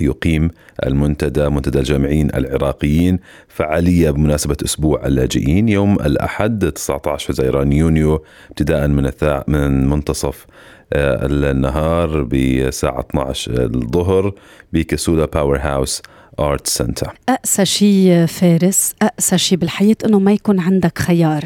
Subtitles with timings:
[0.00, 0.50] يقيم
[0.86, 3.18] المنتدى منتدى الجامعيين العراقيين
[3.48, 9.10] فعالية بمناسبة أسبوع اللاجئين يوم الأحد 19 حزيران يونيو ابتداء من
[9.48, 10.46] من منتصف
[10.92, 14.32] النهار بساعة 12 الظهر
[14.72, 16.02] ب Casula Powerhouse
[16.40, 21.44] Arts Centre اقسى شيء فارس اقسى شيء بالحياة إنه ما يكون عندك خيار.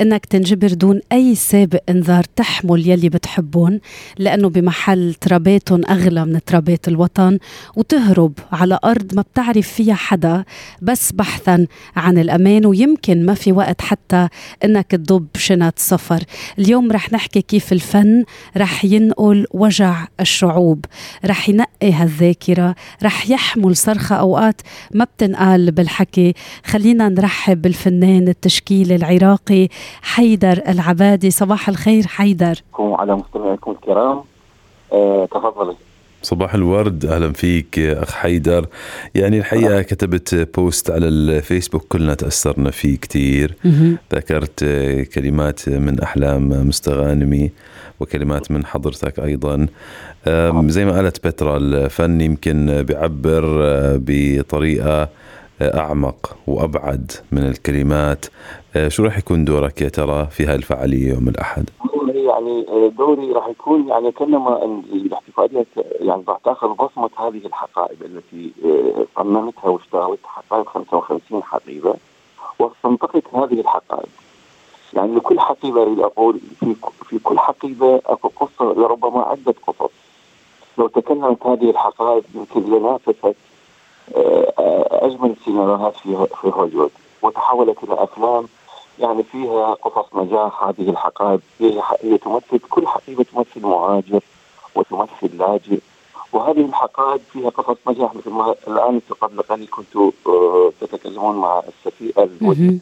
[0.00, 3.80] إنك تنجبر دون أي سابق إنذار تحمل يلي بتحبهم
[4.18, 7.38] لأنه بمحل تراباتهم أغلى من ترابات الوطن
[7.76, 10.44] وتهرب على أرض ما بتعرف فيها حدا
[10.82, 14.28] بس بحثا عن الأمان ويمكن ما في وقت حتى
[14.64, 16.22] إنك تضب شنط سفر.
[16.58, 18.24] اليوم رح نحكي كيف الفن
[18.56, 20.84] رح ينقل وجع الشعوب.
[21.26, 24.62] رح ينقي هالذاكرة رح يحمل صرخه أو أوقات
[24.94, 26.34] ما بتنقال بالحكي.
[26.64, 29.68] خلينا نرحب بالفنان التشكيل العراقي
[30.02, 31.30] حيدر العبادي.
[31.30, 32.62] صباح الخير حيدر.
[32.78, 34.20] على مستمعيكم الكرام.
[34.92, 35.76] أه تفضلي.
[36.22, 37.04] صباح الورد.
[37.04, 38.66] أهلا فيك أخ حيدر.
[39.14, 43.56] يعني الحقيقة كتبت بوست على الفيسبوك كلنا تأثرنا فيه كثير
[44.14, 44.64] ذكرت
[45.14, 47.50] كلمات من أحلام مستغانمي.
[48.02, 49.66] وكلمات من حضرتك أيضا.
[50.66, 53.42] زي ما قالت بترا الفن يمكن بيعبر
[53.96, 55.08] بطريقة
[55.62, 58.26] أعمق وأبعد من الكلمات.
[58.88, 61.70] شو راح يكون دورك يا ترى في هاي الفعالية يوم الأحد؟
[62.14, 62.66] يعني
[62.98, 65.66] دوري راح يكون يعني كأنما الاحتفاليه
[66.00, 68.52] يعني راح تأخذ بصمة هذه الحقائب التي
[69.16, 71.94] صممتها واشتغلتها حقائب 55 حقيبة
[72.58, 74.08] واستنطقت هذه الحقائب.
[74.94, 76.74] يعني لكل حقيبة أقول في
[77.08, 79.90] في كل حقيبة أكو قصة لربما عدة قصص.
[80.78, 83.36] لو تكلمت هذه الحقائب يمكن لنافست
[84.90, 86.90] أجمل سيناريوهات في في هوليوود.
[87.22, 88.48] وتحولت إلى أفلام
[88.98, 94.20] يعني فيها قصص نجاح هذه الحقائب هي, هي تمثل كل حقيبة تمثل مهاجر
[94.74, 95.78] وتمثل لاجئ.
[96.32, 100.10] وهذه الحقائب فيها قصص نجاح مثل ما الآن قبل قليل كنتوا
[100.80, 102.78] تتكلمون مع السفير الوزير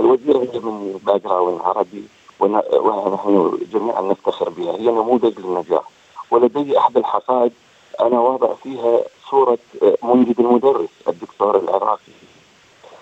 [0.00, 2.04] الوزير هي من background عربي
[2.40, 4.76] ونحن جميعا نفتخر بها.
[4.76, 5.82] هي نموذج للنجاح.
[6.30, 7.52] ولدي أحد الحقائب
[8.00, 9.00] أنا واضع فيها
[9.30, 9.58] صورة
[10.02, 12.12] منجد المدرس الدكتور العراقي.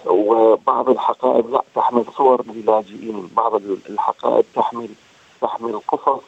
[0.06, 3.30] وبعض الحقائب لا تحمل صور للاجئين.
[3.36, 3.54] بعض
[3.90, 4.88] الحقائب تحمل
[5.40, 6.22] تحمل قصص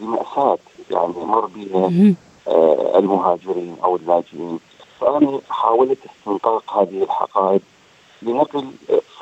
[0.00, 0.58] لمأساة
[0.90, 2.14] يعني مر بها
[2.48, 4.58] آه المهاجرين أو اللاجئين.
[5.00, 7.60] فأنا حاولت استنطاق هذه الحقائب
[8.22, 8.70] لنقل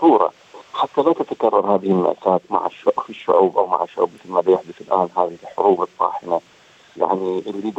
[0.00, 0.32] صورة
[0.74, 2.68] حتى لا تتكرر هذه المأساة مع
[3.08, 6.40] الشعوب أو مع الشعوب مثل ما يحدث الآن هذه الحروب الطاحنة
[6.96, 7.70] يعني اللي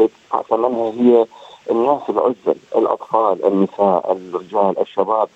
[0.49, 1.25] ثمنها هي
[1.71, 5.29] الناس العزل الأطفال النساء الرجال الشباب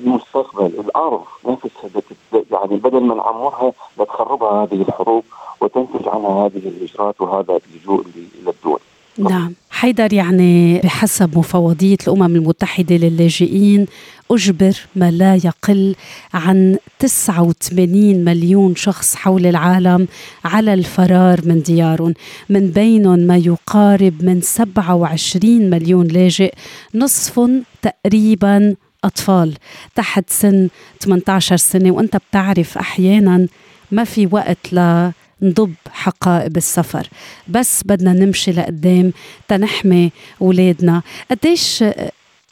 [0.00, 2.02] المستقبل الأرض نفسها
[2.50, 5.24] يعني بدل ما نعمرها بتخربها هذه الحروب
[5.60, 8.04] وتنتج عنها هذه الهجرات وهذا اللجوء
[8.40, 8.80] إلى الدول.
[9.18, 9.52] نعم.
[9.70, 13.86] حيدر يعني بحسب مفوضية الأمم المتحدة للاجئين
[14.30, 15.94] أجبر ما لا يقل
[16.34, 20.08] عن 89 مليون شخص حول العالم
[20.44, 22.14] على الفرار من ديارهم.
[22.48, 26.54] من بينهم ما يقارب من 27 مليون لاجئ
[26.94, 27.40] نصف
[27.82, 28.74] تقريبا
[29.04, 29.54] أطفال
[29.94, 30.68] تحت سن
[31.00, 31.90] 18 سنة.
[31.90, 33.46] وأنت بتعرف أحيانا
[33.92, 35.10] ما في وقت ل
[35.44, 37.08] نضب حقائب السفر.
[37.48, 39.12] بس بدنا نمشي لقدام
[39.48, 40.10] تنحمي
[40.42, 41.84] أولادنا قديش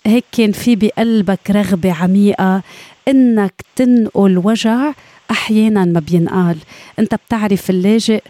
[0.06, 2.62] هيك كان في بقلبك رغبة عميقة
[3.08, 4.92] إنك تنقل وجع
[5.30, 6.56] أحيانا ما بينقال.
[6.98, 8.22] أنت بتعرف اللاجئ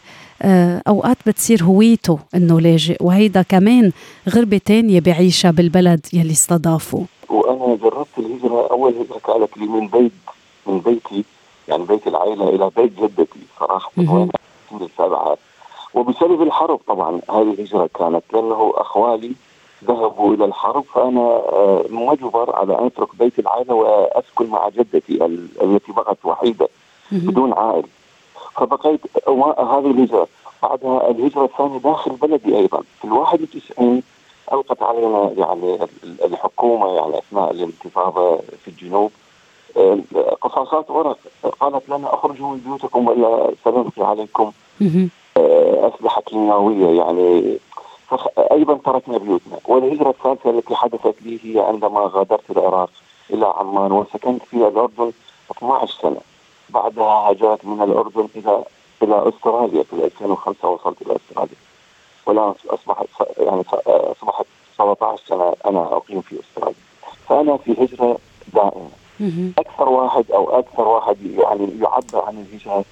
[0.43, 3.93] آه، أوقات بتصير هويته إنه لاجئ وهيدا كمان
[4.29, 7.05] غربة تانية بعيشها بالبلد يلي استضافه.
[7.29, 10.13] وأنا جربت الهجرة أول هجرة كانت لي من بيت
[10.67, 11.25] من بيتي
[11.69, 13.93] يعني بيت العائلة إلى بيت جدتي صراحة.
[14.73, 15.39] وين السابعات
[15.95, 19.33] وبسبب الحرب طبعا هذه الهجرة كانت لأنه أخوالي
[19.85, 25.25] ذهبوا إلى الحرب فأنا آه، مجبر على أن أترك بيت العائلة وأسكن مع جدتي
[25.63, 26.69] التي بقت وحيدة
[27.13, 27.87] بدون عائل.
[28.57, 29.01] فبقيت
[29.59, 30.27] هذه الهجرة.
[30.63, 32.83] بعدها الهجرة الثانية داخل بلدي أيضا.
[32.99, 34.03] في الواحد وتسعين
[34.53, 35.79] ألقت علينا يعني
[36.25, 39.11] الحكومة يعني أثناء الانتفاضة في الجنوب.
[40.41, 41.19] قصاصات ورق.
[41.61, 44.53] قالت لنا أخرجوا من بيوتكم ولا سنلقي عليكم.
[45.37, 47.59] اسلحه كيماويه يعني.
[48.53, 49.59] أيضا تركنا بيوتنا.
[49.65, 52.91] والهجرة الثالثة التي حدثت لي هي عندما غادرت العراق
[53.31, 55.13] إلى عمان وسكنت في الأردن
[55.51, 56.21] 12 سنة.
[56.69, 58.65] بعدها هاجرت من الأردن إلى
[59.03, 61.57] إلى أستراليا في 2005 وصلت إلى أستراليا.
[62.27, 63.07] والآن أصبحت
[63.39, 64.47] يعني أصبحت
[64.79, 66.75] 17 سنة أنا أقيم في أستراليا.
[67.29, 68.19] فأنا في هجرة
[68.55, 68.91] دائمة.
[69.59, 72.85] أكثر واحد أو أكثر واحد يعني يعبر عن الهجره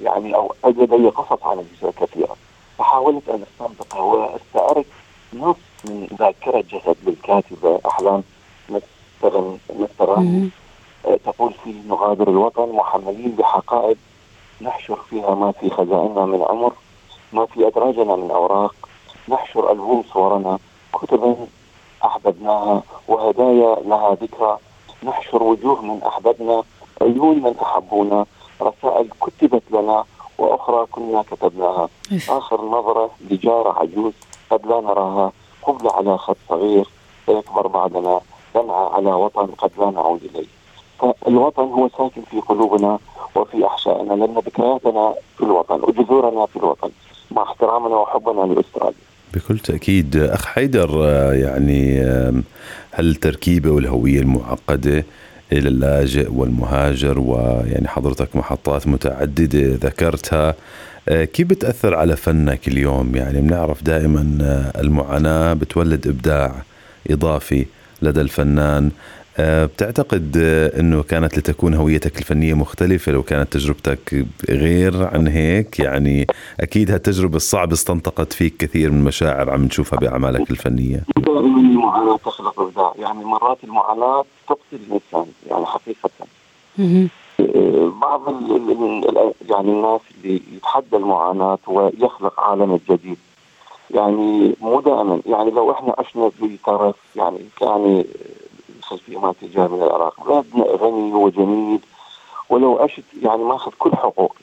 [0.00, 2.36] يعني أو لدي قصص عن الهجره كثيرة.
[2.78, 4.86] فحاولت أن استنبطها واستعرت
[5.34, 8.22] نص من ذاكرة جسد للكاتبة أحلام
[8.68, 10.48] مثلا مثلا
[11.24, 13.96] تقول فيه نغادر الوطن محملين بحقائب
[14.60, 16.72] نحشر فيها ما في خزائننا من عمر
[17.32, 18.74] ما في أدراجنا من أوراق.
[19.28, 20.58] نحشر ألبوم صورنا
[20.92, 21.36] كتبا
[22.04, 24.58] أحببناها وهدايا لها ذكرى.
[25.02, 26.62] نحشر وجوه من أحببنا
[27.02, 28.26] عيون من أحبونا
[28.62, 30.04] رسائل كتبت لنا
[30.38, 31.88] وأخرى كنا كتبناها.
[32.28, 34.12] آخر نظرة لجارة عجوز
[34.50, 36.88] قد لا نراها قبل على خط صغير
[37.26, 38.20] سيكبر بعدنا
[38.54, 40.46] دمعة على وطن قد لا نعود إليه.
[40.98, 42.98] فالوطن هو ساكن في قلوبنا
[43.34, 46.90] وفي أحشائنا لأن ذكرياتنا في الوطن وجذورنا في الوطن
[47.30, 49.07] مع احترامنا وحبنا لأستراليا.
[49.34, 50.16] بكل تأكيد.
[50.16, 50.90] أخ حيدر
[51.32, 52.00] يعني
[52.90, 55.04] هل التركيبة والهوية المعقدة
[55.52, 60.54] إلى اللاجئ والمهاجر ويعني حضرتك محطات متعددة ذكرتها
[61.08, 64.22] كيف بتأثر على فنك اليوم؟ يعني بنعرف دائما
[64.78, 66.62] المعاناة بتولد إبداع
[67.10, 67.66] إضافي
[68.02, 68.84] لدى الفنان.
[68.84, 68.90] آه،
[69.40, 76.26] بتعتقد آه، إنه كانت لتكون هويتك الفنية مختلفة لو كانت تجربتك غير عن هيك؟ يعني
[76.60, 81.04] أكيد هالتجربة الصعبة استنطقت فيك كثير من المشاعر عم نشوفها بأعمالك الفنية.
[81.16, 86.10] دائما المعاناة تخلق ابداع يعني مرات المعاناة تقتل الإنسان يعني حقيقة.
[88.00, 88.22] بعض
[89.50, 93.16] يعني الناس اللي يتحدى المعاناة ويخلق عالم جديد
[93.90, 95.20] يعني مو دائما.
[95.26, 98.04] يعني لو إحنا عشنا بطرف يعني يعني
[99.08, 100.24] ما تجاه من العراق.
[100.26, 101.80] بلادنا غني وجميل
[102.50, 104.40] ولو عشت يعني ماخذ كل حقوقي.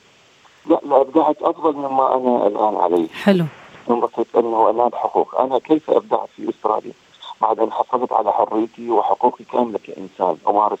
[0.66, 3.08] لا لا أبدعت أفضل مما أنا الآن عليه.
[3.08, 3.44] حلو.
[4.36, 5.40] أنه أنال حقوق.
[5.40, 6.92] أنا كيف أبدعت في أستراليا؟
[7.40, 10.78] بعد أن حصلت على حريتي وحقوقي كاملة كإنسان أمارس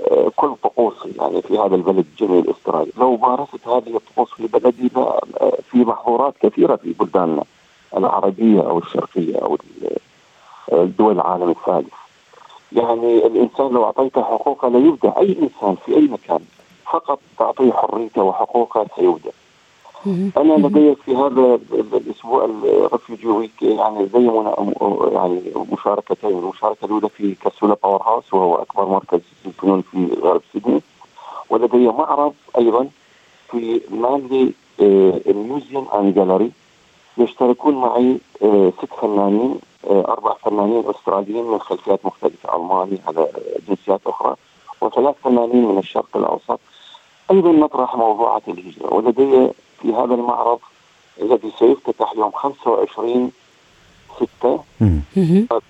[0.00, 2.92] آه، كل طقوسي يعني في هذا البلد الجميل أستراليا.
[2.96, 7.44] لو مارست هذه الطقوس في بلدي آه، في محظورات كثيرة في بلداننا
[7.96, 9.58] العربية أو الشرقية أو
[10.72, 11.99] الدول العالم الثالث.
[12.72, 16.40] يعني الإنسان لو اعطيته حقوقه لا يبدع أي إنسان في أي مكان
[16.92, 19.30] فقط تعطيه حريته وحقوقه سيبدع.
[20.36, 24.24] أنا لدي في هذا الأسبوع ال Refugee Week يعني زي
[25.12, 30.82] يعني مشاركتين، المشاركة الأولى في Casula Powerhouse وهو أكبر مركز الفنون في غرب سيدني.
[31.50, 32.88] ولدي معرض أيضا
[33.50, 34.52] في Manly
[35.26, 36.50] Museum and Gallery
[37.18, 43.28] يشتركون معي آه، ست فنانين آه، أربع فنانين أستراليين من خلفيات مختلفة ألماني على
[43.68, 44.36] جنسيات أخرى
[44.80, 46.60] وثلاث فنانين من الشرق الأوسط.
[47.30, 49.48] أيضا نطرح موضوعات الهجره ولدي
[49.82, 50.58] في هذا المعرض
[51.22, 53.32] الذي سيفتتح يوم 25
[54.40, 54.64] 6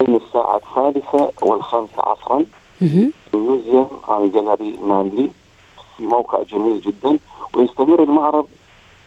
[0.00, 2.44] بين الساعة الثالثة والخامسة عصرا.
[3.30, 5.30] في ميوزيوم عن جاليري مانلي
[5.96, 7.18] في موقع جميل جدا.
[7.54, 8.46] ويستمر المعرض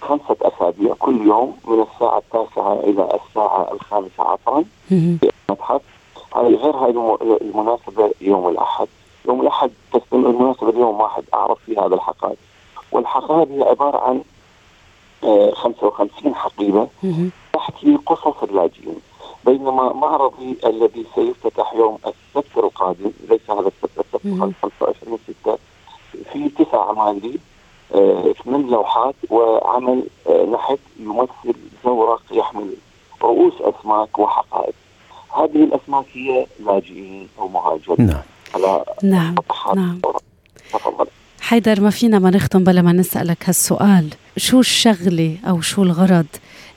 [0.07, 5.81] خمسة أسابيع كل يوم من الساعة التاسعة إلى الساعة الخامسة عصرا في المتحف
[6.35, 8.87] غير هذه المناسبة يوم الأحد.
[9.27, 12.37] يوم الأحد تستمر المناسبة اليوم واحد أعرف في هذا الحقائب.
[12.91, 14.21] والحقائب هي عبارة عن
[15.53, 16.87] 55 آه، حقيبة
[17.53, 18.95] تحكي قصص اللاجئين.
[19.45, 25.57] بينما معرضي الذي سيفتتح يوم السبت القادم ليس هذا السبت السبت 25 6
[26.33, 27.39] في تسع أعمال لي
[28.45, 32.73] من لوحات وعمل آه، نحت يمثل زورق يحمل
[33.21, 34.73] رؤوس أسماك وحقائب.
[35.37, 38.07] هذه الأسماك هي لاجئين أو مهاجرين.
[38.07, 38.21] نعم.
[38.55, 39.35] على نعم
[39.75, 40.01] نعم.
[40.73, 41.05] تفضل.
[41.41, 46.25] حيدر ما فينا ما نختم بلا ما نسألك هالسؤال شو الشغلة أو شو الغرض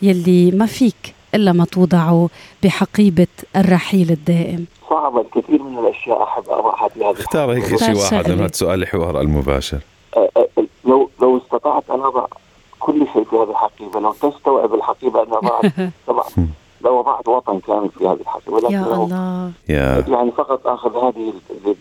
[0.02, 2.28] يلي ما فيك إلا ما توضعه
[2.62, 8.30] بحقيبة الرحيل الدائم صعبة الكثير من الأشياء أحب أضعها في هذا اختار هيك شيء واحد
[8.30, 9.95] من هذا السؤال الحوار المباشر آه، آه،
[11.78, 12.26] استطعت ان اضع
[12.80, 15.72] كل شيء في هذه الحقيبه لو تستوعب الحقيبة أن اضعت
[16.06, 16.24] طبعا
[16.80, 19.52] لو وضعت وطن كامل في هذه الحقيبة ولكن يا الله.
[20.08, 21.32] يعني فقط آخذ هذه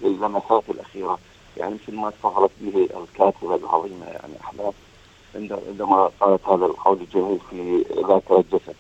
[0.04, 1.18] اللمسات الأخيرة.
[1.58, 4.72] يعني مثل ما تفضلت به الكاتبة العظيمة يعني احلام
[5.36, 8.76] عندما قالت هذا القول الجميل في ذاكره الجسد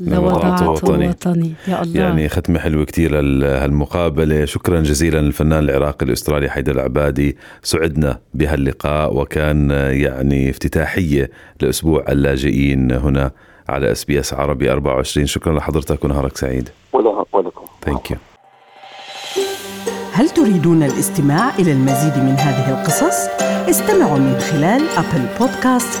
[0.00, 1.08] لوضعت وطني.
[1.08, 2.00] وطني يا الله.
[2.00, 7.36] يعني ختمة حلوة كثير هالمقابلة شكرا جزيلا للفنان العراقي الأسترالي حيدر العبادي.
[7.62, 11.30] سعدنا بهاللقاء وكان يعني افتتاحية
[11.60, 13.30] لأسبوع اللاجئين هنا
[13.68, 16.68] على SBS عربي 24 شكرا لحضرتك ونهارك سعيد.
[16.92, 18.16] ولكم thank you
[20.12, 23.28] هل تريدون الاستماع إلى المزيد من هذه القصص؟
[23.70, 26.00] استمعوا من خلال Apple Podcasts،